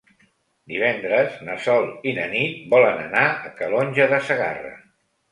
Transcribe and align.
Divendres 0.71 1.35
na 1.49 1.57
Sol 1.65 1.83
i 2.11 2.13
na 2.19 2.25
Nit 2.31 2.55
volen 2.71 2.97
anar 3.03 3.25
a 3.49 3.53
Calonge 3.59 4.09
de 4.15 4.19
Segarra. 4.31 4.73